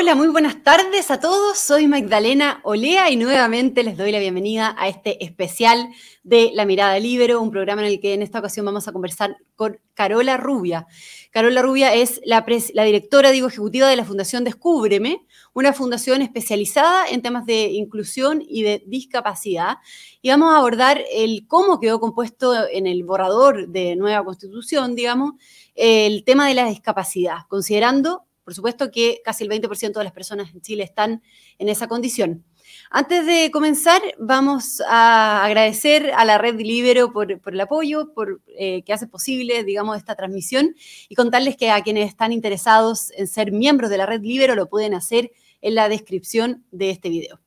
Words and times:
Hola, 0.00 0.14
muy 0.14 0.28
buenas 0.28 0.62
tardes 0.62 1.10
a 1.10 1.20
todos. 1.20 1.58
Soy 1.58 1.86
Magdalena 1.86 2.62
Olea 2.64 3.10
y 3.10 3.16
nuevamente 3.16 3.82
les 3.82 3.98
doy 3.98 4.10
la 4.12 4.18
bienvenida 4.18 4.74
a 4.78 4.88
este 4.88 5.22
especial 5.22 5.90
de 6.22 6.52
La 6.54 6.64
Mirada 6.64 6.98
Libero, 6.98 7.42
un 7.42 7.50
programa 7.50 7.82
en 7.82 7.88
el 7.88 8.00
que 8.00 8.14
en 8.14 8.22
esta 8.22 8.38
ocasión 8.38 8.64
vamos 8.64 8.88
a 8.88 8.92
conversar 8.92 9.36
con 9.56 9.78
Carola 9.92 10.38
Rubia. 10.38 10.86
Carola 11.30 11.60
Rubia 11.60 11.92
es 11.92 12.18
la, 12.24 12.46
la 12.72 12.84
directora, 12.84 13.30
digo, 13.30 13.48
ejecutiva 13.48 13.88
de 13.88 13.96
la 13.96 14.06
Fundación 14.06 14.42
Descúbreme, 14.42 15.26
una 15.52 15.74
fundación 15.74 16.22
especializada 16.22 17.06
en 17.06 17.20
temas 17.20 17.44
de 17.44 17.64
inclusión 17.66 18.42
y 18.42 18.62
de 18.62 18.82
discapacidad. 18.86 19.76
Y 20.22 20.30
vamos 20.30 20.54
a 20.54 20.56
abordar 20.56 21.04
el 21.12 21.46
cómo 21.46 21.78
quedó 21.78 22.00
compuesto 22.00 22.54
en 22.72 22.86
el 22.86 23.04
borrador 23.04 23.68
de 23.68 23.96
nueva 23.96 24.24
constitución, 24.24 24.94
digamos, 24.94 25.32
el 25.74 26.24
tema 26.24 26.48
de 26.48 26.54
la 26.54 26.64
discapacidad, 26.64 27.40
considerando 27.48 28.29
por 28.50 28.56
supuesto 28.56 28.90
que 28.90 29.22
casi 29.24 29.44
el 29.44 29.48
20% 29.48 29.92
de 29.92 30.02
las 30.02 30.12
personas 30.12 30.52
en 30.52 30.60
Chile 30.60 30.82
están 30.82 31.22
en 31.56 31.68
esa 31.68 31.86
condición. 31.86 32.44
Antes 32.90 33.24
de 33.24 33.52
comenzar, 33.52 34.02
vamos 34.18 34.82
a 34.88 35.44
agradecer 35.44 36.10
a 36.16 36.24
la 36.24 36.36
red 36.36 36.58
Libero 36.58 37.12
por, 37.12 37.30
el 37.30 37.60
apoyo, 37.60 38.12
por 38.12 38.40
eh, 38.58 38.82
que 38.82 38.92
hace 38.92 39.06
posible, 39.06 39.62
digamos, 39.62 39.96
esta 39.96 40.16
transmisión 40.16 40.74
y 41.08 41.14
contarles 41.14 41.56
que 41.56 41.70
a 41.70 41.80
quienes 41.84 42.08
están 42.08 42.32
interesados 42.32 43.12
en 43.12 43.28
ser 43.28 43.52
miembros 43.52 43.88
de 43.88 43.98
la 43.98 44.06
red 44.06 44.20
Libero 44.20 44.56
lo 44.56 44.68
pueden 44.68 44.94
hacer 44.94 45.30
en 45.60 45.76
la 45.76 45.88
descripción 45.88 46.64
de 46.72 46.90
este 46.90 47.08
video. 47.08 47.38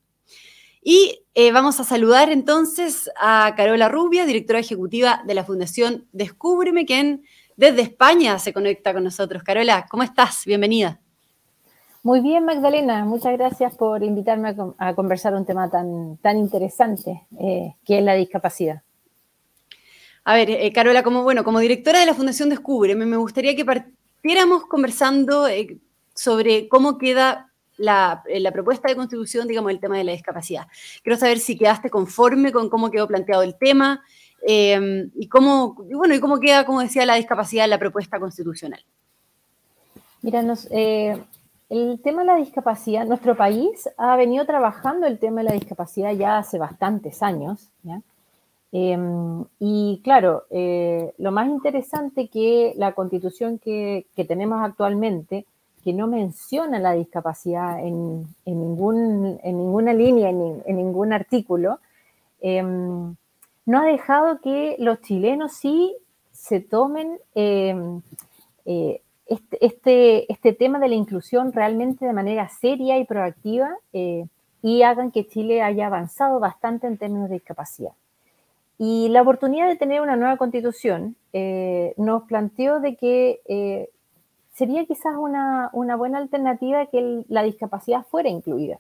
Y 0.82 1.24
eh, 1.34 1.52
vamos 1.52 1.82
a 1.82 1.84
saludar 1.84 2.30
entonces 2.30 3.10
a 3.18 3.54
Carola 3.58 3.90
Rubia, 3.90 4.26
directora 4.26 4.60
ejecutiva 4.60 5.22
de 5.26 5.34
la 5.34 5.44
Fundación 5.44 6.08
Descúbreme, 6.14 6.86
quien 6.86 7.24
desde 7.56 7.82
España 7.82 8.40
se 8.40 8.54
conecta 8.54 8.94
con 8.94 9.04
nosotros. 9.04 9.44
Carola, 9.44 9.86
¿cómo 9.90 10.04
estás? 10.04 10.46
Bienvenida. 10.46 11.00
Muy 12.04 12.20
bien, 12.20 12.44
Magdalena. 12.44 13.06
Muchas 13.06 13.32
gracias 13.38 13.76
por 13.76 14.04
invitarme 14.04 14.54
a, 14.78 14.94
conversar 14.94 15.34
un 15.36 15.46
tema 15.46 15.70
tan, 15.70 16.18
tan 16.18 16.38
interesante, 16.38 17.26
eh, 17.40 17.76
que 17.86 18.00
es 18.00 18.04
la 18.04 18.14
discapacidad. 18.16 18.82
A 20.26 20.36
ver, 20.36 20.50
eh, 20.50 20.72
Carola, 20.74 21.02
como, 21.02 21.24
bueno, 21.24 21.46
como 21.46 21.60
directora 21.60 22.00
de 22.00 22.06
la 22.06 22.14
Fundación 22.14 22.50
Descubre, 22.50 22.94
me, 22.96 23.16
gustaría 23.16 23.56
que 23.56 23.64
partiéramos 23.64 24.66
conversando 24.66 25.48
eh, 25.48 25.78
sobre 26.14 26.68
cómo 26.68 26.98
queda 26.98 27.54
la, 27.78 28.22
la, 28.28 28.52
propuesta 28.52 28.90
de 28.90 28.98
constitución, 28.98 29.48
digamos, 29.48 29.72
el 29.72 29.80
tema 29.80 29.98
de 29.98 30.04
la 30.04 30.12
discapacidad. 30.12 30.68
Quiero 31.04 31.18
saber 31.18 31.40
si 31.40 31.58
quedaste 31.58 31.90
conforme 31.90 32.52
con 32.52 32.70
cómo 32.70 32.92
quedó 32.92 33.08
planteado 33.08 33.44
el 33.44 33.58
tema, 33.58 34.04
Em, 34.46 35.10
y, 35.16 35.28
cómo, 35.28 35.74
bueno, 35.74 36.14
y 36.14 36.20
cómo 36.20 36.40
queda, 36.40 36.66
como 36.66 36.82
decía, 36.82 37.06
la 37.06 37.16
discapacidad 37.16 37.64
en 37.64 37.70
la 37.70 37.80
propuesta 37.80 38.20
constitucional. 38.20 38.84
Mira, 40.22 40.44
eh, 40.72 41.24
el 41.70 42.02
tema 42.02 42.22
de 42.22 42.28
la 42.28 42.36
discapacidad, 42.36 43.06
nuestro 43.06 43.38
país 43.38 43.90
ha 43.98 44.16
venido 44.18 44.46
trabajando 44.46 45.08
el 45.08 45.18
tema 45.18 45.42
de 45.42 45.50
la 45.50 45.54
discapacidad 45.54 46.12
ya 46.12 46.38
hace 46.38 46.58
bastantes 46.58 47.24
años. 47.24 47.70
Em, 48.74 49.46
y 49.60 50.02
claro, 50.04 50.44
eh, 50.50 51.14
lo 51.20 51.32
más 51.32 51.48
interesante 51.48 52.28
que 52.28 52.74
la 52.76 52.94
constitución 52.94 53.60
que, 53.60 54.08
tenemos 54.28 54.62
actualmente, 54.62 55.46
que 55.86 55.94
no 55.94 56.08
menciona 56.08 56.80
la 56.80 56.94
discapacidad 56.94 57.80
en, 57.80 58.28
ningún, 58.46 59.40
en 59.42 59.58
ninguna 59.58 59.94
línea, 59.94 60.30
en, 60.30 60.64
en 60.66 60.76
ningún 60.78 61.14
artículo, 61.14 61.80
em, 62.42 63.16
no 63.66 63.80
ha 63.80 63.86
dejado 63.86 64.40
que 64.42 64.76
los 64.80 65.02
chilenos 65.02 65.54
sí 65.54 65.96
se 66.32 66.60
tomen 66.60 67.20
em, 67.36 68.02
eh, 68.66 69.02
este, 69.26 69.66
este, 69.66 70.32
este, 70.32 70.54
tema 70.54 70.80
de 70.80 70.90
la 70.90 70.96
inclusión 70.96 71.54
realmente 71.54 72.06
de 72.06 72.14
manera 72.14 72.50
seria 72.50 72.98
y 72.98 73.06
proactiva 73.06 73.70
eh, 73.94 74.26
y 74.62 74.84
hagan 74.84 75.12
que 75.12 75.28
Chile 75.28 75.62
haya 75.62 75.88
avanzado 75.88 76.40
bastante 76.40 76.88
en 76.88 76.98
términos 76.98 77.30
de 77.30 77.36
discapacidad. 77.36 77.94
Y 78.78 79.08
la 79.10 79.22
oportunidad 79.22 79.68
de 79.68 79.78
tener 79.78 80.02
una 80.02 80.16
nueva 80.16 80.38
constitución 80.38 81.16
eh, 81.32 81.94
nos 81.96 82.24
planteó 82.24 82.80
de 82.80 82.96
que 82.98 83.90
sería 84.54 84.86
quizás 84.86 85.16
una, 85.18 85.70
una, 85.74 85.96
buena 85.96 86.18
alternativa 86.18 86.86
que 86.88 87.24
la 87.28 87.44
discapacidad 87.44 88.04
fuera 88.04 88.30
incluida. 88.30 88.80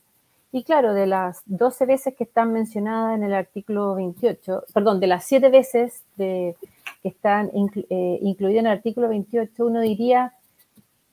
Y 0.55 0.63
claro, 0.63 0.93
de 0.93 1.07
las 1.07 1.41
12 1.47 1.87
veces 1.87 2.13
que 2.15 2.25
están 2.25 2.53
mencionadas 2.53 3.17
en 3.17 3.23
el 3.23 3.33
artículo 3.33 3.95
28, 3.95 4.65
perdón, 4.71 4.99
de 4.99 5.07
las 5.07 5.25
7 5.25 5.49
veces 5.49 6.03
que 6.15 6.55
están 7.03 7.49
eh, 7.55 8.19
incluidas 8.21 8.59
en 8.59 8.67
el 8.67 8.73
artículo 8.73 9.09
28, 9.09 9.65
uno 9.65 9.81
diría, 9.81 10.33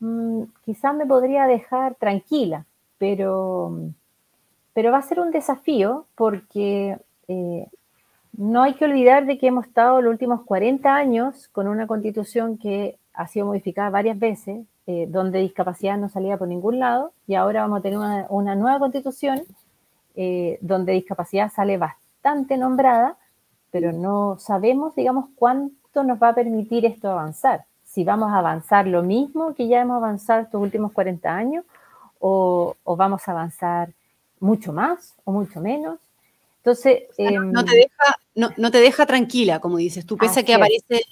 mm, 0.01 0.43
quizás 0.67 0.95
me 0.95 1.07
podría 1.07 1.47
dejar 1.47 1.95
tranquila, 1.95 2.67
pero, 2.99 3.75
pero 4.75 4.93
va 4.93 4.99
a 4.99 5.09
ser 5.09 5.21
un 5.21 5.31
desafío 5.31 6.05
porque 6.17 6.99
eh, 7.27 7.67
no 8.37 8.63
hay 8.63 8.75
que 8.75 8.85
olvidar 8.85 9.25
de 9.25 9.39
que 9.39 9.47
hemos 9.47 9.67
estado 9.67 10.03
los 10.03 10.11
últimos 10.11 10.43
40 10.43 10.95
años 10.95 11.49
con 11.49 11.67
una 11.67 11.87
constitución 11.87 12.59
que 12.59 12.99
ha 13.15 13.27
sido 13.27 13.47
modificada 13.47 13.89
varias 13.89 14.19
veces, 14.19 14.67
eh, 14.93 15.07
donde 15.09 15.39
discapacidad 15.39 15.97
no 15.97 16.09
salía 16.09 16.37
por 16.37 16.49
ningún 16.49 16.81
lado, 16.81 17.13
y 17.29 17.37
ahora 17.37 17.61
vamos 17.63 17.79
a 17.79 17.83
tener 17.83 18.27
una, 18.29 18.57
nueva 18.57 18.81
constitución 18.81 19.45
eh, 20.17 20.59
donde 20.63 20.95
discapacidad 20.95 21.53
sale 21.53 21.79
bastante 21.79 22.59
nombrada, 22.59 23.17
pero 23.71 23.93
no 23.93 24.37
sabemos, 24.41 24.97
digamos, 24.97 25.27
cuánto 25.37 26.03
nos 26.03 26.21
va 26.21 26.31
a 26.31 26.35
permitir 26.35 26.87
esto 26.87 27.09
avanzar. 27.09 27.67
Si 27.85 28.03
vamos 28.03 28.33
a 28.33 28.39
avanzar 28.39 28.89
lo 28.89 29.05
mismo 29.05 29.55
que 29.55 29.69
ya 29.69 29.81
hemos 29.81 29.97
avanzado 29.97 30.41
estos 30.41 30.61
últimos 30.61 30.91
40 30.91 31.31
años, 31.31 31.65
o, 32.19 32.75
vamos 32.85 33.29
a 33.29 33.31
avanzar 33.31 33.91
mucho 34.41 34.73
más 34.73 35.15
o 35.23 35.31
mucho 35.31 35.61
menos. 35.61 36.01
Entonces. 36.57 37.03
no, 37.17 37.65
te 37.65 37.71
em, 37.71 37.77
deja, 37.77 38.55
no, 38.57 38.71
te 38.73 38.79
deja 38.79 39.07
tranquila, 39.07 39.61
como 39.61 39.77
dices 39.77 40.05
tú, 40.05 40.17
pese 40.17 40.41
a 40.41 40.43
que 40.43 40.55
aparece. 40.55 41.03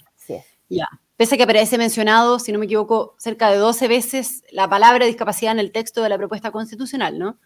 Ya. 0.67 0.89
Pese 1.19 1.35
a 1.35 1.37
que 1.37 1.43
aparece 1.43 1.77
mencionado, 1.77 2.39
si 2.39 2.53
no 2.53 2.59
me 2.59 2.65
equivoco, 2.65 3.15
cerca 3.17 3.51
de 3.51 3.57
12 3.57 3.89
veces 3.89 4.41
la 4.53 4.69
palabra 4.69 5.05
discapacidad 5.05 5.51
en 5.51 5.59
el 5.59 5.73
texto 5.73 6.01
de 6.01 6.07
la 6.07 6.17
propuesta 6.17 6.49
constitucional, 6.49 7.19
¿no? 7.19 7.37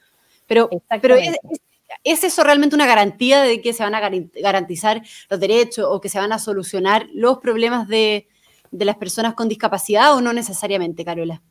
Pero, 0.46 0.70
pero 1.02 1.16
es, 1.16 2.24
eso 2.24 2.44
realmente 2.44 2.76
una 2.76 2.86
garantía 2.86 3.42
de 3.42 3.62
que 3.62 3.74
se 3.74 3.82
van 3.82 3.96
a 3.96 4.00
garantizar 4.00 5.02
los 5.28 5.40
derechos 5.40 5.88
o 5.90 6.00
que 6.00 6.10
se 6.10 6.20
van 6.20 6.32
a 6.32 6.38
solucionar 6.38 7.08
los 7.16 7.40
problemas 7.40 7.88
de, 7.88 8.28
las 8.70 8.98
personas 8.98 9.34
con 9.34 9.50
discapacidad 9.50 10.14
o 10.14 10.22
no 10.22 10.34
necesariamente, 10.34 11.04
Carola? 11.04 11.42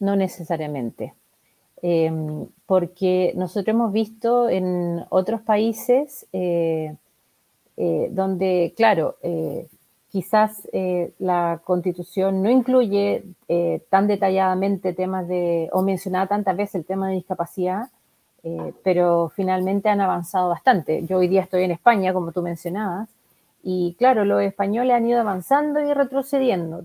No 0.00 0.16
necesariamente. 0.16 1.14
Em, 1.80 2.48
porque 2.66 3.34
nosotros 3.36 3.72
hemos 3.72 3.92
visto 3.92 4.48
en 4.48 5.04
otros 5.10 5.42
países 5.42 6.26
eh, 6.32 6.96
eh, 7.76 8.08
donde, 8.10 8.74
claro, 8.76 9.18
eh, 9.22 9.68
quizás 10.12 10.68
eh, 10.74 11.14
la 11.18 11.62
constitución 11.64 12.42
no 12.42 12.50
incluye 12.50 13.24
eh, 13.48 13.80
tan 13.88 14.06
detalladamente 14.06 14.92
temas 14.92 15.26
de, 15.26 15.70
o 15.72 15.80
mencionaba 15.80 16.26
tantas 16.26 16.54
veces 16.54 16.74
el 16.74 16.84
tema 16.84 17.08
de 17.08 17.14
discapacidad, 17.14 17.88
eh, 18.42 18.74
pero 18.84 19.32
finalmente 19.34 19.88
han 19.88 20.02
avanzado 20.02 20.50
bastante. 20.50 21.06
Yo 21.06 21.16
hoy 21.16 21.28
día 21.28 21.40
estoy 21.40 21.64
en 21.64 21.70
España, 21.70 22.12
como 22.12 22.30
tú 22.30 22.42
mencionabas, 22.42 23.08
y 23.62 23.94
claro, 23.98 24.26
los 24.26 24.42
españoles 24.42 24.94
han 24.94 25.06
ido 25.06 25.18
avanzando 25.18 25.80
y 25.80 25.94
retrocediendo. 25.94 26.84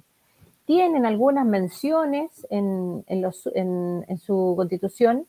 Tienen 0.66 1.06
algunas 1.06 1.46
menciones 1.46 2.48
en, 2.50 3.04
en 3.08 4.18
su 4.20 4.54
constitución, 4.56 5.26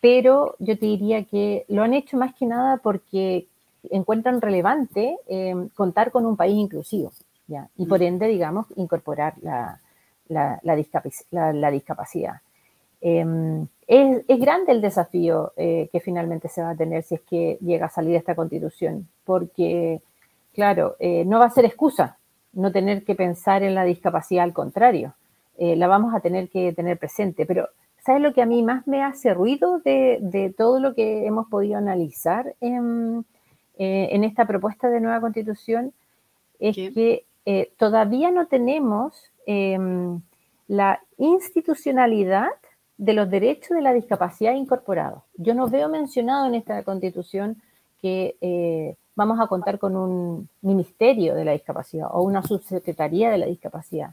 pero 0.00 0.54
yo 0.58 0.78
te 0.78 0.86
diría 0.86 1.24
que 1.24 1.64
lo 1.68 1.82
han 1.82 1.94
hecho 1.94 2.16
más 2.16 2.34
que 2.34 2.46
nada 2.46 2.78
porque 2.78 3.46
encuentran 3.90 4.40
relevante 4.40 5.16
eh, 5.28 5.54
contar 5.74 6.10
con 6.10 6.26
un 6.26 6.36
país 6.36 6.56
inclusivo, 6.56 7.12
¿ya? 7.46 7.68
y 7.76 7.86
por 7.86 8.00
mm. 8.00 8.04
ende, 8.04 8.26
digamos, 8.26 8.66
incorporar 8.76 9.34
la, 9.42 9.80
la, 10.28 10.76
discapacidad. 11.70 12.40
Em, 13.00 13.66
es, 13.86 14.26
grande 14.28 14.72
el 14.72 14.80
desafío 14.80 15.52
eh, 15.56 15.88
que 15.90 16.00
finalmente 16.00 16.48
se 16.48 16.62
va 16.62 16.70
a 16.70 16.76
tener 16.76 17.02
si 17.02 17.14
es 17.16 17.22
que 17.22 17.58
llega 17.60 17.86
a 17.86 17.90
salir 17.90 18.16
esta 18.16 18.34
constitución, 18.34 19.08
porque, 19.24 20.00
claro, 20.54 20.96
eh, 20.98 21.24
no 21.24 21.38
va 21.38 21.46
a 21.46 21.50
ser 21.50 21.64
excusa 21.64 22.18
no 22.52 22.72
tener 22.72 23.04
que 23.04 23.14
pensar 23.14 23.62
en 23.62 23.74
la 23.74 23.84
discapacidad, 23.84 24.44
al 24.44 24.52
contrario, 24.52 25.14
la 25.56 25.86
vamos 25.86 26.14
a 26.14 26.20
tener 26.20 26.48
que 26.48 26.72
tener 26.72 26.98
presente, 26.98 27.44
pero 27.44 27.68
¿sabes 28.02 28.22
lo 28.22 28.32
que 28.32 28.40
a 28.40 28.46
mí 28.46 28.62
más 28.62 28.86
me 28.86 29.04
hace 29.04 29.34
ruido 29.34 29.78
de, 29.80 30.18
de 30.22 30.50
todo 30.50 30.80
lo 30.80 30.94
que 30.94 31.26
hemos 31.26 31.48
podido 31.48 31.76
analizar 31.76 32.54
en, 32.62 33.26
eh, 33.82 34.14
en 34.14 34.24
esta 34.24 34.46
propuesta 34.46 34.90
de 34.90 35.00
nueva 35.00 35.22
constitución 35.22 35.94
es 36.58 36.76
que 36.76 37.24
eh, 37.46 37.72
todavía 37.78 38.30
no 38.30 38.46
tenemos 38.46 39.14
em, 39.46 40.20
la 40.68 41.00
institucionalidad 41.16 42.50
de 42.98 43.14
los 43.14 43.30
derechos 43.30 43.74
de 43.74 43.80
la 43.80 43.94
discapacidad 43.94 44.52
incorporados. 44.52 45.22
Yo 45.34 45.54
no 45.54 45.66
veo 45.68 45.88
mencionado 45.88 46.46
en 46.46 46.56
esta 46.56 46.82
constitución 46.82 47.56
que 48.02 48.36
eh, 48.42 48.96
vamos 49.16 49.40
a 49.40 49.46
contar 49.46 49.78
con 49.78 49.96
un 49.96 50.50
ministerio 50.60 51.34
de 51.34 51.46
la 51.46 51.52
discapacidad 51.52 52.08
o 52.12 52.20
una 52.20 52.42
subsecretaría 52.42 53.30
de 53.30 53.38
la 53.38 53.46
discapacidad. 53.46 54.12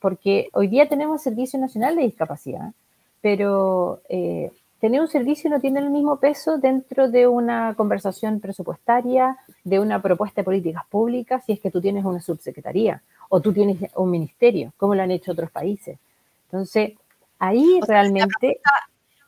porque 0.00 0.48
hoy 0.52 0.66
día 0.66 0.88
tenemos 0.88 1.22
Servicio 1.22 1.60
Nacional 1.60 1.94
de 1.94 2.02
Discapacidad, 2.02 2.72
pero 3.20 4.00
eh, 4.08 4.50
tener 4.82 5.00
un 5.00 5.06
servicio 5.06 5.48
no 5.48 5.60
tiene 5.60 5.78
el 5.78 5.90
mismo 5.90 6.16
peso 6.16 6.58
dentro 6.58 7.08
de 7.08 7.28
una 7.28 7.72
conversación 7.76 8.40
presupuestaria, 8.40 9.38
de 9.62 9.78
una 9.78 10.02
propuesta 10.02 10.40
de 10.40 10.44
políticas 10.44 10.82
públicas, 10.90 11.44
si 11.46 11.52
es 11.52 11.60
que 11.60 11.70
tú 11.70 11.80
tienes 11.80 12.04
una 12.04 12.20
subsecretaría 12.20 13.00
o 13.28 13.40
tú 13.40 13.52
tienes 13.52 13.76
un 13.94 14.10
ministerio, 14.10 14.72
como 14.76 14.96
lo 14.96 15.02
han 15.04 15.12
hecho 15.12 15.30
otros 15.30 15.52
países. 15.52 16.00
Entonces, 16.46 16.94
ahí 17.38 17.78
realmente... 17.86 18.60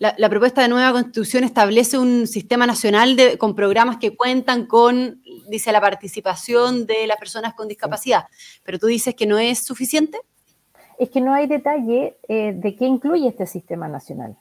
la, 0.00 0.28
propuesta, 0.28 0.60
de 0.60 0.68
nueva 0.68 0.90
constitución 0.90 1.44
establece 1.44 1.98
un 1.98 2.26
sistema 2.26 2.66
nacional 2.66 3.14
de, 3.14 3.38
con 3.38 3.54
programas 3.54 3.98
que 3.98 4.16
cuentan 4.16 4.66
con, 4.66 5.22
dice, 5.48 5.70
la 5.70 5.80
participación 5.80 6.84
de 6.84 7.06
las 7.06 7.16
personas 7.16 7.54
con 7.54 7.68
discapacidad, 7.68 8.24
pero 8.64 8.80
tú 8.80 8.88
dices 8.88 9.14
que 9.14 9.26
no 9.26 9.38
es 9.38 9.64
suficiente. 9.64 10.18
Es 10.98 11.10
que 11.10 11.20
no 11.20 11.32
hay 11.32 11.46
detalle 11.46 12.16
eh, 12.26 12.54
de 12.56 12.74
qué 12.74 12.86
incluye 12.86 13.28
este 13.28 13.46
sistema 13.46 13.86
nacional. 13.86 14.36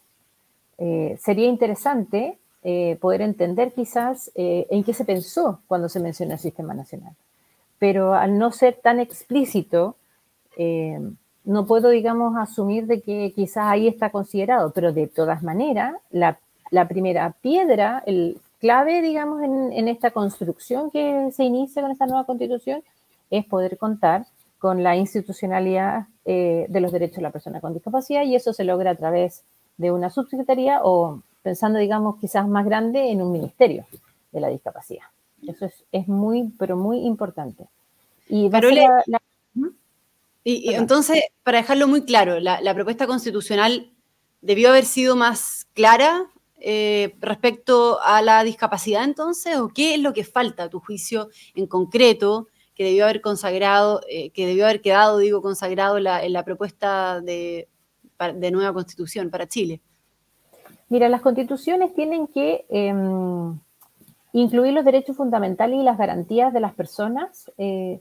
Eh, 0.77 1.17
sería 1.21 1.47
interesante 1.47 2.37
eh, 2.63 2.97
poder 2.99 3.21
entender 3.21 3.73
quizás 3.73 4.31
eh, 4.35 4.67
en 4.69 4.83
qué 4.83 4.93
se 4.93 5.05
pensó 5.05 5.59
cuando 5.67 5.89
se 5.89 5.99
mencionó 5.99 6.33
el 6.33 6.39
sistema 6.39 6.73
nacional. 6.73 7.13
Pero 7.79 8.13
al 8.13 8.37
no 8.37 8.51
ser 8.51 8.75
tan 8.81 8.99
explícito, 8.99 9.95
no 11.45 11.65
puedo, 11.65 11.89
digamos, 11.89 12.37
asumir 12.37 12.85
de 12.85 13.01
que 13.01 13.33
quizás 13.35 13.65
ahí 13.65 13.87
está 13.87 14.11
considerado, 14.11 14.71
pero 14.71 14.93
de 14.93 15.07
todas 15.07 15.41
maneras, 15.41 15.95
la, 16.11 16.37
primera 16.87 17.33
piedra, 17.41 18.03
el 18.05 18.39
clave, 18.59 19.01
digamos, 19.01 19.41
en, 19.41 19.87
esta 19.87 20.11
construcción 20.11 20.91
que 20.91 21.31
se 21.31 21.43
inicia 21.43 21.81
con 21.81 21.91
esta 21.91 22.05
nueva 22.05 22.25
constitución 22.25 22.83
es 23.31 23.45
poder 23.45 23.77
contar 23.77 24.27
con 24.59 24.83
la 24.83 24.95
institucionalidad 24.95 26.05
de 26.23 26.79
los 26.79 26.91
derechos 26.91 27.17
de 27.17 27.23
la 27.23 27.31
persona 27.31 27.59
con 27.59 27.73
discapacidad 27.73 28.23
y 28.23 28.35
eso 28.35 28.53
se 28.53 28.63
logra 28.63 28.91
a 28.91 28.95
través 28.95 29.43
de 29.77 29.91
una 29.91 30.09
subsecretaría 30.09 30.81
o 30.83 31.21
pensando, 31.41 31.79
digamos, 31.79 32.19
quizás 32.19 32.47
más 32.47 32.65
grande 32.65 33.11
en 33.11 33.21
un 33.21 33.31
ministerio 33.31 33.85
de 34.31 34.39
la 34.39 34.47
discapacidad. 34.47 35.05
Eso 35.47 35.69
es, 35.91 36.07
muy, 36.07 36.53
pero 36.57 36.77
muy 36.77 36.99
importante. 36.99 37.67
Y, 38.29 38.49
y, 40.43 40.73
entonces, 40.73 41.23
para 41.43 41.59
dejarlo 41.59 41.87
muy 41.87 42.03
claro, 42.03 42.39
la, 42.39 42.73
propuesta 42.73 43.07
constitucional 43.07 43.91
debió 44.41 44.69
haber 44.69 44.85
sido 44.85 45.15
más 45.15 45.67
clara 45.73 46.27
eh, 46.59 47.15
respecto 47.19 47.99
a 48.01 48.21
la 48.21 48.43
discapacidad 48.43 49.03
entonces, 49.03 49.57
o 49.57 49.67
qué 49.67 49.95
es 49.95 49.99
lo 49.99 50.13
que 50.13 50.23
falta 50.23 50.63
a 50.63 50.69
tu 50.69 50.79
juicio 50.79 51.29
en 51.55 51.67
concreto 51.67 52.47
que 52.73 52.85
debió 52.85 53.03
haber 53.03 53.21
consagrado, 53.21 54.01
eh, 54.09 54.31
que 54.31 54.47
debió 54.47 54.65
haber 54.65 54.81
quedado, 54.81 55.17
digo, 55.17 55.41
consagrado 55.41 55.97
en 55.97 56.33
la 56.33 56.45
propuesta 56.45 57.21
de, 57.21 57.67
de 58.36 58.51
nueva 58.51 58.74
constitución 58.74 59.30
para 59.30 59.48
Chile? 59.48 59.81
Mira, 60.89 61.10
las 61.10 61.21
constituciones 61.21 61.94
tienen 61.94 62.27
que 62.27 62.65
em, 62.69 63.60
incluir 64.31 64.74
los 64.74 64.86
derechos 64.86 65.18
fundamentales 65.18 65.80
y 65.80 65.83
las 65.83 65.98
garantías 65.98 66.54
de 66.54 66.60
las 66.60 66.74
personas. 66.74 67.51
Eh, 67.57 68.00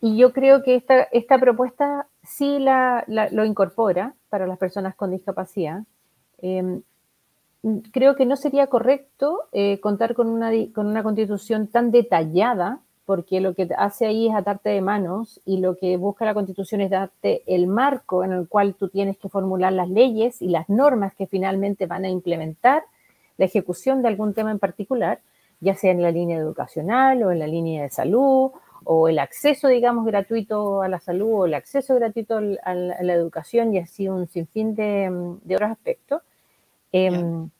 y 0.00 0.16
yo 0.16 0.32
creo 0.32 0.62
que 0.62 0.74
esta, 0.74 1.04
esta 1.04 1.38
propuesta 1.38 2.08
sí 2.22 2.58
la, 2.58 3.04
lo 3.06 3.44
incorpora 3.44 4.14
para 4.28 4.46
las 4.46 4.58
personas 4.58 4.94
con 4.94 5.10
discapacidad. 5.10 5.84
Em, 6.38 6.82
creo 7.92 8.16
que 8.16 8.26
no 8.26 8.36
sería 8.36 8.66
correcto 8.66 9.48
eh, 9.52 9.78
contar 9.80 10.14
con 10.14 10.28
una, 10.28 10.50
con 10.74 10.86
una 10.86 11.02
constitución 11.02 11.68
tan 11.68 11.90
detallada 11.90 12.80
porque 13.12 13.42
lo 13.42 13.54
que 13.54 13.68
hace 13.76 14.06
ahí 14.06 14.28
es 14.28 14.34
atarte 14.34 14.70
de 14.70 14.80
manos 14.80 15.38
y 15.44 15.58
lo 15.58 15.76
que 15.76 15.98
busca 15.98 16.24
la 16.24 16.32
Constitución 16.32 16.80
es 16.80 16.88
darte 16.88 17.42
el 17.46 17.66
marco 17.66 18.24
en 18.24 18.32
el 18.32 18.48
cual 18.48 18.74
tú 18.74 18.88
tienes 18.88 19.18
que 19.18 19.28
formular 19.28 19.70
las 19.74 19.90
leyes 19.90 20.40
y 20.40 20.48
las 20.48 20.70
normas 20.70 21.14
que 21.14 21.26
finalmente 21.26 21.84
van 21.84 22.06
a 22.06 22.08
implementar 22.08 22.84
la 23.36 23.44
ejecución 23.44 24.00
de 24.00 24.08
algún 24.08 24.32
tema 24.32 24.50
en 24.50 24.58
particular, 24.58 25.20
ya 25.60 25.74
sea 25.74 25.90
en 25.90 26.00
la 26.00 26.10
línea 26.10 26.38
educacional 26.38 27.22
o 27.22 27.30
en 27.30 27.38
la 27.38 27.46
línea 27.46 27.82
de 27.82 27.90
salud 27.90 28.52
o 28.84 29.08
el 29.08 29.18
acceso, 29.18 29.68
digamos, 29.68 30.06
gratuito 30.06 30.80
a 30.80 30.88
la 30.88 30.98
salud 30.98 31.32
o 31.34 31.44
el 31.44 31.52
acceso 31.52 31.94
gratuito 31.96 32.38
a 32.38 32.74
la 32.74 33.12
educación 33.12 33.74
y 33.74 33.78
así 33.78 34.08
un 34.08 34.26
sinfín 34.26 34.74
de, 34.74 35.36
de 35.42 35.54
otros 35.54 35.70
aspectos. 35.70 36.22
Em, 36.92 37.50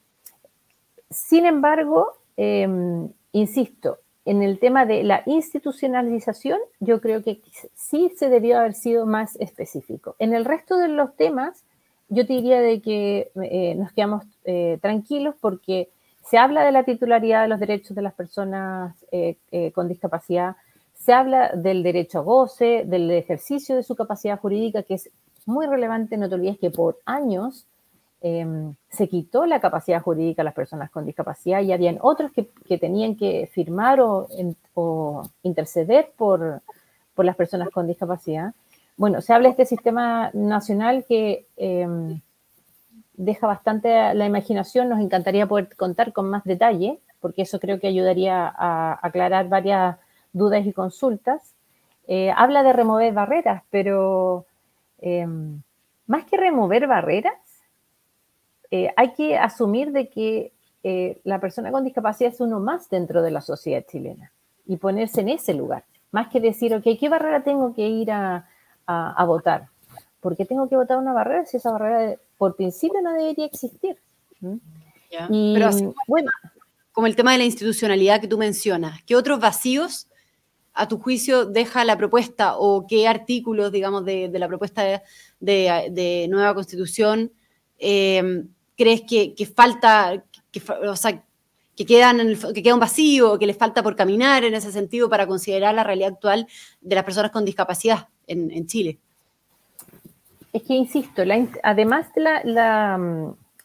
sin 1.11 1.45
embargo, 1.45 2.13
em, 2.39 3.11
insisto, 3.33 3.99
en 4.25 4.43
el 4.43 4.59
tema 4.59 4.87
de 4.87 5.03
la 5.03 5.23
institucionalización, 5.27 6.59
yo 6.81 7.01
creo 7.01 7.23
que 7.23 7.41
sí 7.75 8.13
se 8.17 8.29
debió 8.29 8.59
haber 8.59 8.75
sido 8.75 9.05
más 9.07 9.37
específico. 9.37 10.15
En 10.19 10.33
el 10.33 10.45
resto 10.45 10.79
de 10.79 10.89
los 10.89 11.17
temas, 11.17 11.65
yo 12.09 12.27
te 12.27 12.35
diría 12.35 12.61
de 12.61 12.81
que 12.81 13.33
eh, 13.43 13.75
nos 13.75 13.93
quedamos 13.93 14.25
eh, 14.45 14.79
tranquilos 14.81 15.35
porque 15.41 15.89
se 16.25 16.39
habla 16.39 16.65
de 16.65 16.71
la 16.71 16.85
titularidad 16.85 17.43
de 17.43 17.49
los 17.49 17.59
derechos 17.59 17.97
de 17.97 18.03
las 18.03 18.15
personas 18.15 18.95
eh, 19.11 19.37
con 19.75 19.89
discapacidad, 19.89 20.57
se 20.95 21.13
habla 21.13 21.51
del 21.57 21.83
derecho 21.83 22.21
a 22.21 22.23
goce, 22.23 22.85
del 22.87 23.11
ejercicio 23.11 23.75
de 23.75 23.83
su 23.83 23.97
capacidad 23.97 24.39
jurídica, 24.39 24.85
que 24.85 24.95
es 24.95 25.11
muy 25.47 25.67
relevante, 25.67 26.17
no 26.17 26.29
te 26.29 26.37
olvides 26.37 26.59
que 26.61 26.71
por 26.71 27.01
años 27.07 27.67
Em, 28.25 28.77
se 28.89 29.09
quitó 29.09 29.47
la 29.47 29.61
capacidad 29.61 30.01
jurídica 30.01 30.43
a 30.43 30.45
las 30.45 30.55
personas 30.55 30.93
con 30.93 31.05
discapacidad 31.05 31.61
y 31.61 31.73
habían 31.73 31.99
otros 32.01 32.31
que, 32.31 32.79
tenían 32.79 33.17
que 33.17 33.51
firmar 33.53 34.01
o, 34.01 34.29
interceder 35.43 36.13
por, 36.17 36.63
las 37.17 37.37
personas 37.37 37.69
con 37.71 37.89
discapacidad. 37.89 38.55
Bueno, 38.97 39.21
se 39.23 39.33
habla 39.33 39.49
de 39.49 39.53
este 39.53 39.67
sistema 39.67 40.31
nacional 40.35 41.05
que 41.09 41.47
em, 41.57 42.21
deja 43.15 43.49
bastante 43.49 44.15
la 44.15 44.27
imaginación, 44.27 44.89
nos 44.89 45.01
encantaría 45.01 45.49
poder 45.49 45.75
contar 45.77 46.13
con 46.13 46.31
más 46.31 46.45
detalle, 46.45 47.01
porque 47.21 47.43
eso 47.43 47.59
creo 47.59 47.81
que 47.81 47.89
ayudaría 47.89 48.47
a 48.57 49.01
aclarar 49.03 49.49
varias 49.49 49.97
dudas 50.33 50.65
y 50.65 50.73
consultas. 50.73 51.55
Eh, 52.07 52.33
habla 52.37 52.63
de 52.63 52.73
remover 52.73 53.13
barreras, 53.13 53.65
pero 53.71 54.47
em, 55.01 55.61
más 56.07 56.25
que 56.25 56.37
remover 56.37 56.87
barreras, 56.87 57.35
eh, 58.75 58.89
hay 58.97 59.13
que 59.13 59.37
asumir 59.37 59.93
de 59.93 60.09
que 60.09 60.55
eh, 60.83 61.21
la 61.25 61.39
persona 61.39 61.71
con 61.71 61.85
discapacidad 61.85 62.33
es 62.33 62.41
uno 62.41 62.59
más 62.59 62.89
dentro 62.89 63.21
de 63.21 63.31
la 63.31 63.43
sociedad 63.43 63.85
chilena 63.87 64.33
y 64.65 64.79
ponerse 64.79 65.21
en 65.21 65.29
ese 65.29 65.53
lugar, 65.53 65.85
más 66.11 66.29
que 66.29 66.41
decir, 66.41 66.75
ok, 66.75 66.85
¿qué 66.99 67.11
barrera 67.11 67.45
tengo 67.45 67.75
que 67.75 67.87
ir 67.87 68.11
a, 68.11 68.49
votar? 69.27 69.69
¿Por 70.21 70.39
qué 70.39 70.47
tengo 70.47 70.71
que 70.71 70.77
votar 70.77 70.97
una 70.97 71.13
barrera 71.13 71.45
si 71.45 71.59
esa 71.59 71.71
barrera 71.71 72.17
por 72.39 72.57
principio 72.57 73.03
no 73.03 73.13
debería 73.13 73.45
existir? 73.45 73.99
¿Mm? 74.41 74.57
Pero 75.53 75.71
bueno, 76.09 76.31
como 76.93 77.07
el 77.07 77.15
tema 77.15 77.33
de 77.33 77.39
la 77.39 77.45
institucionalidad 77.45 78.23
que 78.23 78.29
tú 78.29 78.39
mencionas, 78.39 79.03
¿qué 79.03 79.17
otros 79.17 79.39
vacíos 79.39 80.09
a 80.73 80.89
tu 80.89 80.99
juicio 80.99 81.45
deja 81.45 81.85
la 81.85 81.99
propuesta 81.99 82.57
o 82.57 82.87
qué 82.87 83.07
artículos, 83.07 83.71
digamos, 83.71 84.07
de, 84.07 84.31
la 84.33 84.49
propuesta 84.49 85.03
de, 85.41 86.27
nueva 86.31 86.55
constitución 86.55 87.33
eh, 87.79 88.47
crees 88.83 89.03
que, 89.03 89.47
falta, 89.47 90.25
o 90.89 90.97
sea, 90.97 91.23
que, 91.77 91.87
queda 91.87 92.13
un 92.75 92.81
vacío, 92.81 93.39
que 93.39 93.47
les 93.47 93.57
falta 93.57 93.83
por 93.83 93.95
caminar 93.95 94.45
en 94.45 94.55
ese 94.55 94.73
sentido 94.73 95.09
para 95.09 95.27
considerar 95.27 95.75
la 95.75 95.85
realidad 95.85 96.15
actual 96.15 96.49
de 96.81 96.95
las 96.95 97.05
personas 97.05 97.31
con 97.31 97.45
discapacidad 97.45 98.09
en, 98.27 98.67
Chile? 98.67 98.99
Es 100.53 100.63
que, 100.65 100.75
insisto, 100.75 101.23
además 101.63 102.13
de 102.15 102.23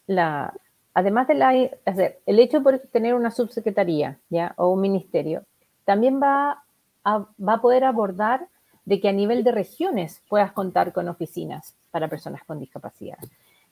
la, 0.06 0.54
además 0.94 1.28
de 1.28 2.18
el 2.26 2.38
hecho 2.38 2.60
de 2.60 2.78
tener 2.78 3.14
una 3.14 3.30
subsecretaría 3.30 4.18
¿ya? 4.30 4.54
o 4.56 4.68
un 4.68 4.80
ministerio, 4.80 5.44
también 5.84 6.20
va 6.22 6.62
a, 7.04 7.18
va 7.18 7.54
a 7.54 7.60
poder 7.60 7.84
abordar 7.84 8.46
de 8.84 9.00
que 9.00 9.08
a 9.08 9.12
nivel 9.12 9.42
de 9.42 9.52
regiones 9.52 10.22
puedas 10.28 10.52
contar 10.52 10.92
con 10.92 11.08
oficinas 11.08 11.74
para 11.90 12.08
personas 12.08 12.42
con 12.44 12.58
discapacidad 12.60 13.18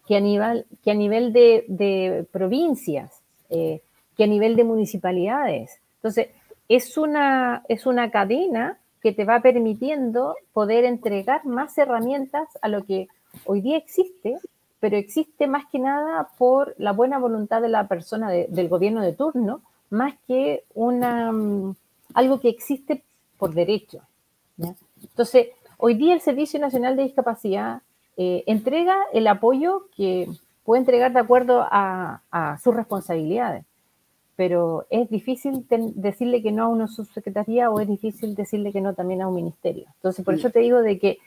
que 0.07 0.17
a 0.17 0.21
nivel, 0.21 0.67
que 0.85 0.91
a 0.91 0.95
nivel 0.95 1.33
de, 1.33 2.27
provincias, 2.31 3.21
eh, 3.51 3.81
que 4.17 4.25
a 4.25 4.27
nivel 4.27 4.57
de 4.57 4.65
municipalidades. 4.65 5.79
Entonces, 5.97 6.29
es 6.69 6.97
una, 6.97 7.65
es 7.69 7.87
una 7.87 8.11
cadena 8.11 8.79
que 9.03 9.13
te 9.13 9.25
va 9.25 9.41
permitiendo 9.41 10.37
poder 10.53 10.85
entregar 10.85 11.45
más 11.45 11.77
herramientas 11.79 12.49
a 12.61 12.69
lo 12.69 12.85
que 12.85 13.09
hoy 13.45 13.61
día 13.61 13.77
existe, 13.77 14.39
pero 14.81 14.97
existe 14.97 15.47
más 15.47 15.65
que 15.71 15.79
nada 15.79 16.29
por 16.39 16.75
la 16.79 16.93
buena 16.93 17.19
voluntad 17.19 17.63
de 17.63 17.69
la 17.69 17.87
persona 17.89 18.31
del 18.31 18.69
gobierno 18.69 19.03
de 19.03 19.13
turno, 19.13 19.61
más 19.91 20.15
que 20.27 20.65
una, 20.75 21.31
mm, 21.33 21.77
algo 22.15 22.41
que 22.41 22.49
existe 22.49 23.03
por 23.39 23.55
derecho. 23.55 24.01
Entonces, 25.03 25.49
hoy 25.77 25.95
día 25.95 26.15
el 26.15 26.21
Servicio 26.21 26.59
Nacional 26.59 26.97
de 26.97 27.05
Discapacidad 27.05 27.83
eh, 28.17 28.45
entrega 28.47 28.97
el 29.13 29.27
apoyo 29.27 29.89
que 29.95 30.29
puede 30.65 30.81
entregar 30.81 31.13
de 31.13 31.21
acuerdo 31.21 31.67
a, 31.71 32.59
sus 32.63 32.75
responsabilidades. 32.75 33.65
Pero 34.35 34.87
es 34.91 35.09
difícil 35.09 35.65
decirle 35.95 36.43
que 36.43 36.53
no 36.53 36.65
a 36.65 36.69
una 36.69 36.89
subsecretaría 36.89 37.71
o 37.71 37.81
es 37.81 37.89
difícil 37.89 38.35
decirle 38.35 38.73
que 38.73 38.83
no 38.83 38.93
también 38.93 39.23
a 39.23 39.29
un 39.29 39.35
ministerio. 39.35 39.87
Entonces, 39.95 40.25
por 40.25 40.35
eso 40.35 40.51
te 40.51 40.59
digo 40.61 40.83
de 40.83 40.99
que 40.99 41.19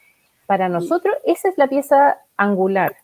para 0.46 0.70
nosotros 0.70 1.16
esa 1.26 1.50
es 1.50 1.58
la 1.58 1.68
pieza 1.68 2.20
angular. 2.38 2.96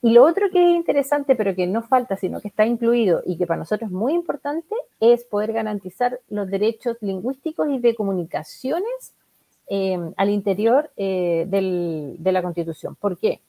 y 0.00 0.12
lo 0.12 0.24
otro 0.24 0.48
que 0.50 0.62
es 0.62 0.76
interesante, 0.76 1.34
pero 1.34 1.54
que 1.54 1.66
no 1.66 1.82
falta, 1.82 2.16
sino 2.16 2.40
que 2.40 2.48
está 2.48 2.64
incluido 2.64 3.22
y 3.26 3.36
que 3.36 3.46
para 3.46 3.58
nosotros 3.58 3.90
es 3.90 3.94
muy 3.94 4.14
importante, 4.14 4.74
es 5.00 5.24
poder 5.24 5.52
garantizar 5.52 6.20
los 6.28 6.48
derechos 6.48 6.96
lingüísticos 7.00 7.68
y 7.68 7.78
de 7.78 7.94
comunicaciones 7.94 9.12
eh, 9.68 9.98
al 10.16 10.30
interior 10.30 10.90
eh, 10.96 11.44
de 11.48 12.32
la 12.32 12.42
Constitución. 12.42 12.94
¿Por 12.94 13.18
qué? 13.18 13.40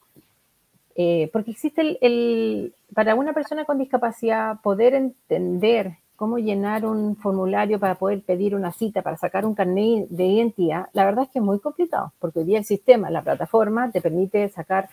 Eh, 0.96 1.30
porque 1.32 1.52
existe 1.52 1.98
el, 2.02 2.74
para 2.94 3.16
una 3.16 3.32
persona 3.32 3.64
con 3.64 3.78
discapacidad 3.78 4.60
poder 4.62 4.96
entender 4.96 5.94
cómo 6.18 6.38
llenar 6.38 6.86
un 6.86 7.16
formulario 7.16 7.80
para 7.80 7.96
poder 7.96 8.22
pedir 8.22 8.54
una 8.54 8.74
cita, 8.74 9.02
para 9.02 9.16
sacar 9.16 9.46
un 9.46 9.56
carnet 9.56 10.10
de 10.10 10.26
identidad, 10.26 10.88
la 10.92 11.06
verdad 11.06 11.24
es 11.24 11.30
que 11.30 11.40
es 11.40 11.46
muy 11.46 11.60
complicado, 11.60 12.12
porque 12.20 12.40
hoy 12.40 12.46
día 12.46 12.58
el 12.58 12.66
sistema, 12.66 13.10
la 13.10 13.22
plataforma, 13.22 13.90
te 13.90 14.02
permite 14.02 14.50
sacar 14.50 14.90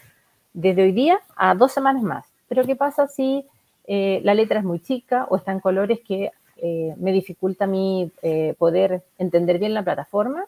desde 0.55 0.85
hoy 0.85 0.93
día 0.93 1.19
a 1.35 1.57
dos 1.57 1.73
semanas 1.73 2.05
más. 2.05 2.25
Pero 2.47 2.65
¿qué 2.65 2.77
pasa 2.77 3.09
si 3.09 3.45
eh, 3.89 4.21
la 4.23 4.35
letra 4.35 4.61
es 4.61 4.65
muy 4.65 4.79
chica 4.79 5.27
o 5.29 5.35
está 5.35 5.51
en 5.51 5.59
colores 5.59 5.99
que 6.07 6.31
me 6.99 7.13
dificulta 7.13 7.65
a 7.65 7.69
mí 7.69 8.11
poder 8.57 9.03
entender 9.19 9.59
bien 9.59 9.75
la 9.75 9.83
plataforma? 9.83 10.47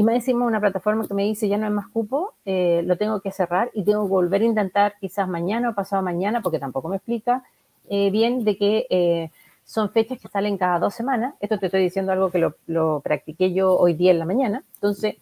Y 0.00 0.02
me 0.02 0.14
decimos 0.14 0.48
una 0.48 0.60
plataforma 0.60 1.06
que 1.06 1.12
me 1.12 1.24
dice 1.24 1.46
ya 1.46 1.58
no 1.58 1.66
hay 1.66 1.72
más 1.72 1.86
cupo, 1.88 2.32
lo 2.46 2.96
tengo 2.96 3.20
que 3.20 3.30
cerrar 3.30 3.70
y 3.74 3.84
tengo 3.84 4.04
que 4.04 4.08
volver 4.08 4.40
a 4.40 4.46
intentar 4.46 4.94
quizás 4.98 5.28
mañana 5.28 5.68
o 5.68 5.74
pasado 5.74 6.02
mañana, 6.02 6.40
porque 6.40 6.58
tampoco 6.58 6.88
me 6.88 6.96
explica 6.96 7.44
bien 7.86 8.42
de 8.42 8.56
que 8.56 9.30
son 9.62 9.90
fechas 9.90 10.18
que 10.18 10.28
salen 10.28 10.56
cada 10.56 10.78
dos 10.78 10.94
semanas. 10.94 11.34
Esto 11.38 11.58
te 11.58 11.66
estoy 11.66 11.82
diciendo 11.82 12.12
algo 12.12 12.30
que 12.30 12.50
lo, 12.66 13.00
practiqué 13.00 13.52
yo 13.52 13.76
hoy 13.76 13.92
día 13.92 14.12
en 14.12 14.20
la 14.20 14.24
mañana. 14.24 14.64
Entonces, 14.76 15.16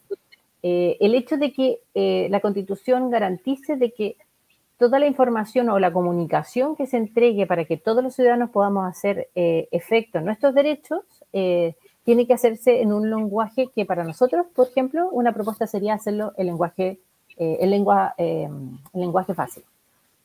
el 0.63 1.15
hecho 1.17 1.39
de 1.39 1.53
que 1.53 2.29
la 2.31 2.39
constitución 2.39 3.11
garantice 3.11 3.75
de 3.75 3.91
que 3.91 4.17
toda 4.79 5.01
la 5.01 5.09
información 5.09 5.69
o 5.71 5.81
la 5.81 5.93
comunicación 5.93 6.77
que 6.77 6.87
se 6.87 6.99
entregue 6.99 7.49
para 7.49 7.65
que 7.65 7.79
todos 7.79 8.01
los 8.03 8.15
ciudadanos 8.15 8.51
podamos 8.51 8.89
hacer 8.89 9.29
eh, 9.35 9.67
efecto 9.73 10.19
en 10.19 10.25
nuestros 10.27 10.55
derechos, 10.55 11.01
eh, 11.33 11.75
tiene 12.09 12.27
que 12.27 12.33
hacerse 12.33 12.81
en 12.81 12.91
un 12.91 13.11
lenguaje 13.11 13.69
que 13.75 13.85
para 13.85 14.03
nosotros, 14.03 14.47
por 14.55 14.69
ejemplo, 14.69 15.11
una 15.13 15.35
propuesta 15.35 15.67
sería 15.67 15.93
hacerlo 15.93 16.33
en 16.39 16.47
lenguaje, 16.47 17.01
eh, 17.37 17.67
lengua, 17.67 18.15
el 18.17 18.51
lenguaje 18.95 19.35
fácil. 19.35 19.63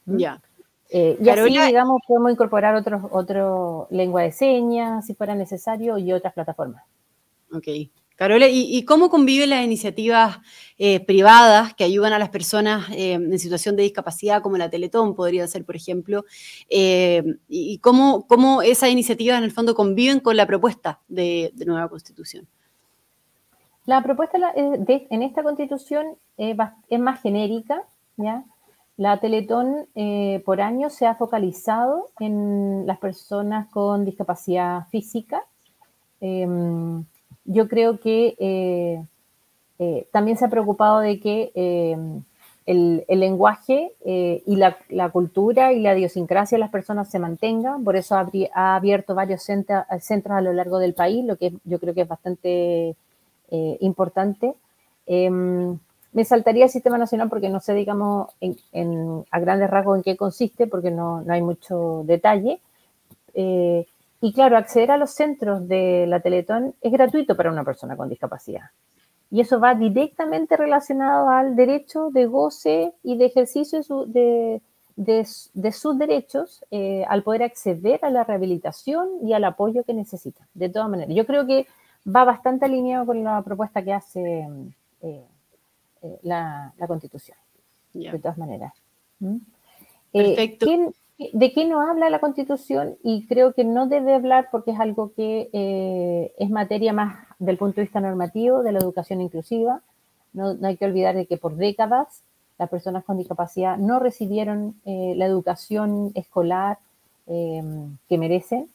¿Mm? 0.06 0.16
Ya. 0.16 0.42
y 0.90 1.28
así, 1.28 1.60
digamos, 1.60 2.02
podemos 2.08 2.32
incorporar 2.32 2.76
otros 2.76 3.02
otro 3.12 3.88
lengua 3.90 4.22
de 4.22 4.32
señas, 4.32 5.06
si 5.06 5.14
fuera 5.14 5.36
necesario, 5.36 5.98
y 5.98 6.14
otras 6.14 6.34
plataformas. 6.34 6.86
Ok. 7.52 7.68
Carola, 8.16 8.48
¿y, 8.48 8.86
cómo 8.86 9.10
conviven 9.10 9.50
las 9.50 9.66
iniciativas 9.66 10.38
eh, 10.78 11.00
privadas 11.00 11.74
que 11.74 11.84
ayudan 11.84 12.14
a 12.14 12.20
las 12.20 12.30
personas 12.30 12.88
eh, 12.92 13.14
en 13.14 13.40
situación 13.40 13.76
de 13.76 13.84
discapacidad, 13.84 14.44
como 14.44 14.56
la 14.58 14.70
Teletón 14.70 15.16
podría 15.16 15.48
ser, 15.48 15.66
por 15.66 15.76
ejemplo? 15.76 16.24
Eh, 16.70 17.24
¿Y 17.50 17.80
cómo, 17.80 18.28
cómo, 18.28 18.62
esas 18.62 18.92
iniciativas 18.92 19.40
en 19.40 19.44
el 19.44 19.52
fondo 19.52 19.74
conviven 19.74 20.20
con 20.20 20.38
la 20.38 20.46
propuesta 20.46 21.00
de, 21.08 21.52
nueva 21.66 21.90
constitución? 21.90 22.48
La 23.86 24.04
propuesta 24.04 24.38
en 24.56 25.24
esta 25.24 25.42
constitución 25.42 26.16
es 26.38 27.00
más 27.00 27.22
genérica, 27.22 27.82
¿ya? 28.18 28.44
La 28.96 29.20
Teletón 29.20 29.88
por 30.46 30.62
año 30.62 30.92
se 30.92 31.08
ha 31.08 31.16
focalizado 31.16 32.10
en 32.20 32.86
las 32.86 33.00
personas 33.00 33.68
con 33.70 34.06
discapacidad 34.06 34.88
física. 34.90 35.44
Yo 37.46 37.68
creo 37.68 38.00
que 38.00 38.36
eh, 38.40 39.04
eh, 39.80 40.08
también 40.12 40.38
se 40.38 40.46
ha 40.46 40.50
preocupado 40.50 41.00
de 41.00 41.20
que 41.20 41.52
eh, 41.56 41.98
el, 42.66 43.04
lenguaje 43.08 43.92
y 44.06 44.56
la, 44.56 45.10
cultura 45.12 45.74
y 45.74 45.82
la 45.82 45.98
idiosincrasia 45.98 46.56
de 46.58 46.62
las 46.62 46.72
personas 46.72 47.12
se 47.12 47.20
mantengan, 47.20 47.84
por 47.84 47.98
eso 47.98 48.16
ha, 48.16 48.76
abierto 48.76 49.16
varios 49.16 49.44
centros 49.44 50.38
a 50.38 50.42
lo 50.42 50.54
largo 50.54 50.80
del 50.80 50.94
país, 50.94 51.26
lo 51.26 51.36
que 51.36 51.54
yo 51.66 51.80
creo 51.80 51.94
que 51.94 52.02
es 52.02 52.08
bastante 52.08 52.96
importante. 53.82 54.54
Em, 55.06 55.78
me 56.14 56.24
saltaría 56.24 56.66
el 56.66 56.72
sistema 56.72 56.98
nacional 56.98 57.28
porque 57.28 57.50
no 57.50 57.60
sé, 57.60 57.74
digamos, 57.74 58.30
a 59.32 59.40
grandes 59.40 59.70
rasgos 59.70 59.98
en 59.98 60.04
qué 60.04 60.16
consiste, 60.16 60.68
porque 60.68 60.92
no, 60.92 61.22
no 61.22 61.34
hay 61.34 61.42
mucho 61.42 62.04
detalle. 62.06 62.62
Y 64.24 64.32
claro, 64.32 64.56
acceder 64.56 64.90
a 64.90 64.96
los 64.96 65.12
centros 65.12 65.68
de 65.68 66.06
la 66.08 66.22
Teletón 66.22 66.76
es 66.80 66.94
gratuito 66.94 67.36
para 67.36 67.52
una 67.52 67.66
persona 67.66 67.98
con 67.98 68.08
discapacidad. 68.08 68.70
Y 69.30 69.42
eso 69.42 69.60
va 69.60 69.76
directamente 69.76 70.56
relacionado 70.56 71.28
al 71.28 71.58
derecho 71.58 72.10
de 72.10 72.26
goce 72.28 72.94
y 73.04 73.18
de 73.18 73.26
ejercicio 73.26 73.82
de, 74.06 74.62
sus 75.74 75.98
derechos 75.98 76.64
eh, 76.72 77.04
al 77.10 77.24
poder 77.24 77.44
acceder 77.44 78.00
a 78.02 78.10
la 78.10 78.24
rehabilitación 78.24 79.10
y 79.22 79.34
al 79.34 79.44
apoyo 79.44 79.84
que 79.84 79.94
necesita. 79.94 80.48
De 80.54 80.70
todas 80.70 80.90
maneras, 80.90 81.14
yo 81.14 81.26
creo 81.26 81.46
que 81.46 81.68
va 82.08 82.24
bastante 82.24 82.64
alineado 82.64 83.06
con 83.06 83.26
la 83.26 83.42
propuesta 83.42 83.84
que 83.84 83.92
hace 83.92 84.48
eh, 85.02 85.26
eh, 86.02 86.20
la, 86.22 86.74
Constitución. 86.88 87.38
De 87.92 88.20
todas 88.20 88.38
maneras. 88.38 88.72
¿Mm? 89.20 89.36
Perfecto. 90.14 90.94
¿De 91.18 91.54
qué 91.54 91.66
no 91.66 91.82
habla 91.82 92.10
la 92.10 92.20
Constitución? 92.20 92.98
Y 93.04 93.28
creo 93.28 93.54
que 93.54 93.64
no 93.64 93.88
debe 93.88 94.16
hablar 94.16 94.50
porque 94.52 94.72
es 94.72 94.80
algo 94.80 95.14
que 95.16 95.50
eh, 95.54 96.34
es 96.38 96.50
materia 96.50 96.92
más 96.92 97.28
del 97.38 97.58
punto 97.58 97.76
de 97.76 97.84
vista 97.84 98.00
normativo 98.00 98.64
de 98.64 98.72
la 98.72 98.80
educación 98.80 99.22
inclusiva. 99.22 99.82
No, 100.34 100.58
hay 100.64 100.76
que 100.76 100.86
olvidar 100.86 101.16
de 101.16 101.28
que 101.28 101.38
por 101.38 101.56
décadas 101.56 102.22
las 102.58 102.70
personas 102.70 103.04
con 103.04 103.18
discapacidad 103.18 103.78
no 103.78 104.00
recibieron 104.00 104.76
eh, 104.86 105.14
la 105.16 105.26
educación 105.26 106.12
escolar 106.16 106.80
em, 107.28 107.98
que 108.10 108.18
merecen. 108.18 108.68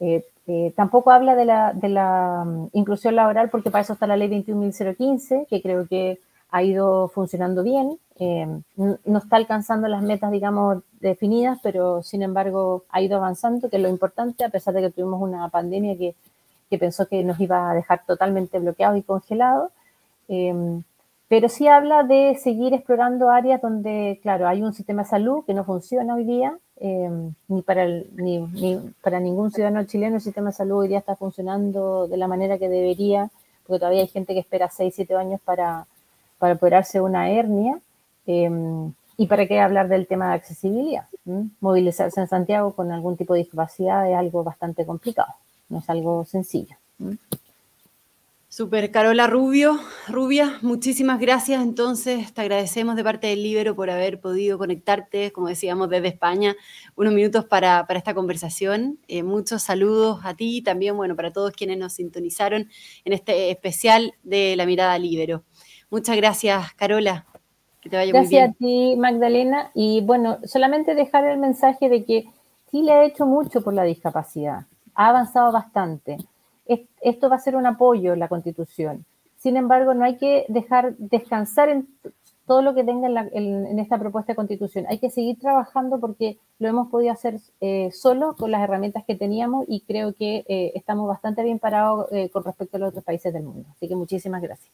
Eh, 0.00 0.72
tampoco 0.76 1.10
habla 1.10 1.34
de 1.34 1.44
la, 1.44 1.72
de 1.72 1.88
la, 1.88 2.44
mm, 2.46 2.68
inclusión 2.74 3.16
laboral 3.16 3.50
porque 3.50 3.70
para 3.70 3.82
eso 3.82 3.94
está 3.94 4.06
la 4.06 4.16
ley 4.16 4.28
21.015, 4.28 5.46
que 5.48 5.62
creo 5.62 5.86
que 5.88 6.18
ha 6.56 6.62
ido 6.62 7.08
funcionando 7.08 7.62
bien, 7.62 7.98
eh, 8.18 8.46
no 8.76 9.18
está 9.18 9.36
alcanzando 9.36 9.88
las 9.88 10.02
metas, 10.02 10.30
digamos, 10.32 10.82
definidas, 11.00 11.58
pero 11.62 12.02
sin 12.02 12.22
embargo 12.22 12.84
ha 12.88 13.02
ido 13.02 13.18
avanzando, 13.18 13.68
que 13.68 13.76
es 13.76 13.82
lo 13.82 13.90
importante, 13.90 14.42
a 14.42 14.48
pesar 14.48 14.72
de 14.72 14.80
que 14.80 14.90
tuvimos 14.90 15.20
una 15.20 15.50
pandemia 15.50 15.98
que, 15.98 16.14
que 16.70 16.78
pensó 16.78 17.06
que 17.08 17.22
nos 17.24 17.38
iba 17.40 17.70
a 17.70 17.74
dejar 17.74 18.06
totalmente 18.06 18.58
bloqueados 18.58 18.98
y 18.98 19.02
congelados. 19.02 19.70
Eh, 20.28 20.80
pero 21.28 21.50
sí 21.50 21.68
habla 21.68 22.04
de 22.04 22.38
seguir 22.42 22.72
explorando 22.72 23.28
áreas 23.28 23.60
donde, 23.60 24.18
claro, 24.22 24.48
hay 24.48 24.62
un 24.62 24.72
sistema 24.72 25.02
de 25.02 25.10
salud 25.10 25.44
que 25.44 25.52
no 25.52 25.64
funciona 25.64 26.14
hoy 26.14 26.24
día, 26.24 26.56
eh, 26.78 27.10
ni, 27.48 27.60
para 27.60 27.84
ni, 27.86 28.38
ni, 28.38 28.80
para 29.02 29.20
ningún 29.20 29.50
ciudadano 29.50 29.84
chileno 29.84 30.16
el 30.16 30.22
sistema 30.22 30.48
de 30.50 30.56
salud 30.56 30.78
hoy 30.78 30.88
día 30.88 31.00
está 31.00 31.16
funcionando 31.16 32.08
de 32.08 32.16
la 32.16 32.28
manera 32.28 32.56
que 32.56 32.70
debería, 32.70 33.28
porque 33.66 33.80
todavía 33.80 34.00
hay 34.00 34.08
gente 34.08 34.32
que 34.32 34.40
espera 34.40 34.70
6, 34.70 34.94
7 34.96 35.16
años 35.16 35.40
para, 35.44 35.86
para 36.38 36.54
operarse 36.54 37.00
una 37.00 37.30
hernia. 37.30 37.80
Em, 38.26 38.92
¿Y 39.18 39.26
para 39.26 39.46
qué 39.46 39.60
hablar 39.60 39.88
del 39.88 40.06
tema 40.06 40.28
de 40.28 40.34
accesibilidad? 40.34 41.06
Movilizarse 41.60 42.20
en 42.20 42.28
Santiago 42.28 42.74
con 42.74 42.92
algún 42.92 43.16
tipo 43.16 43.32
de 43.34 43.40
discapacidad 43.40 44.10
es 44.10 44.16
algo 44.16 44.44
bastante 44.44 44.84
complicado, 44.84 45.34
no 45.70 45.78
es 45.78 45.88
algo 45.88 46.24
sencillo. 46.26 46.76
Super, 48.56 48.90
Carola 48.90 49.26
Rubio, 49.26 49.78
Rubia, 50.08 50.58
muchísimas 50.62 51.20
gracias. 51.20 51.62
Entonces, 51.62 52.32
te 52.32 52.40
agradecemos 52.40 52.96
de 52.96 53.04
parte 53.04 53.26
del 53.26 53.42
Libero 53.42 53.76
por 53.76 53.90
haber 53.90 54.18
podido 54.18 54.56
conectarte, 54.56 55.30
como 55.30 55.48
decíamos, 55.48 55.90
desde 55.90 56.08
España, 56.08 56.56
unos 56.94 57.12
minutos 57.12 57.44
para, 57.44 57.86
esta 57.90 58.14
conversación. 58.14 58.98
Eh, 59.08 59.22
muchos 59.22 59.62
saludos 59.62 60.20
a 60.24 60.34
ti 60.34 60.56
y 60.56 60.62
también, 60.62 60.96
bueno, 60.96 61.14
para 61.16 61.34
todos 61.34 61.52
quienes 61.52 61.76
nos 61.76 61.92
sintonizaron 61.92 62.70
en 63.04 63.12
este 63.12 63.50
especial 63.50 64.14
de 64.22 64.56
La 64.56 64.64
Mirada 64.64 64.98
Libero. 64.98 65.42
Muchas 65.90 66.16
gracias, 66.16 66.72
Carola. 66.74 67.24
Que 67.80 67.90
te 67.90 67.96
vaya 67.96 68.12
gracias 68.12 68.30
muy 68.60 68.68
bien. 68.68 68.90
a 68.90 68.94
ti, 68.94 68.96
Magdalena. 68.96 69.70
Y 69.74 70.00
bueno, 70.02 70.38
solamente 70.44 70.94
dejar 70.94 71.24
el 71.26 71.38
mensaje 71.38 71.88
de 71.88 72.04
que 72.04 72.26
Chile 72.70 72.92
ha 72.92 73.04
hecho 73.04 73.26
mucho 73.26 73.62
por 73.62 73.74
la 73.74 73.84
discapacidad, 73.84 74.66
ha 74.94 75.08
avanzado 75.08 75.52
bastante. 75.52 76.18
Esto 77.00 77.28
va 77.28 77.36
a 77.36 77.40
ser 77.40 77.54
un 77.54 77.66
apoyo 77.66 78.12
en 78.12 78.18
la 78.18 78.28
Constitución. 78.28 79.04
Sin 79.36 79.56
embargo, 79.56 79.94
no 79.94 80.04
hay 80.04 80.16
que 80.16 80.44
dejar 80.48 80.96
descansar 80.96 81.68
en 81.68 81.86
todo 82.46 82.62
lo 82.62 82.74
que 82.74 82.84
tenga 82.84 83.08
en, 83.32 83.78
esta 83.78 83.98
propuesta 83.98 84.32
de 84.32 84.36
constitución. 84.36 84.86
Hay 84.88 84.98
que 84.98 85.10
seguir 85.10 85.38
trabajando 85.38 85.98
porque 85.98 86.38
lo 86.58 86.68
hemos 86.68 86.88
podido 86.88 87.12
hacer 87.12 87.40
eh, 87.60 87.90
solo 87.92 88.36
con 88.36 88.50
las 88.50 88.62
herramientas 88.62 89.04
que 89.04 89.16
teníamos 89.16 89.66
y 89.68 89.80
creo 89.80 90.14
que 90.14 90.44
eh, 90.48 90.72
estamos 90.74 91.08
bastante 91.08 91.42
bien 91.42 91.58
parados 91.58 92.06
eh, 92.12 92.30
con 92.30 92.44
respecto 92.44 92.76
a 92.76 92.80
los 92.80 92.88
otros 92.90 93.04
países 93.04 93.32
del 93.32 93.42
mundo. 93.42 93.68
Así 93.72 93.88
que 93.88 93.96
muchísimas 93.96 94.40
gracias. 94.42 94.70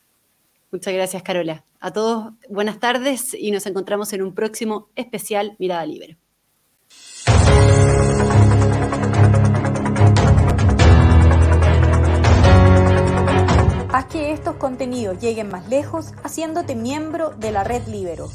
Muchas 0.73 0.95
gracias, 0.95 1.23
Carola. 1.23 1.67
A 1.81 1.93
todos, 1.93 2.33
buenas 2.49 2.81
tardes 2.81 3.35
y 3.35 3.51
nos 3.51 3.67
encontramos 3.67 4.11
en 4.15 4.23
un 4.23 4.35
próximo 4.35 4.89
especial 4.97 5.55
Mirada 5.59 5.85
Libre. 5.85 6.17
Haz 13.93 14.07
que 14.07 14.33
estos 14.33 14.57
contenidos 14.57 15.21
lleguen 15.21 15.51
más 15.51 15.69
lejos 15.69 16.15
haciéndote 16.25 16.75
miembro 16.75 17.35
de 17.37 17.53
la 17.53 17.65
red 17.65 17.87
Libero. 17.87 18.31